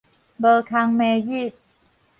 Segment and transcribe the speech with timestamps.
[0.39, 1.53] 無空暝日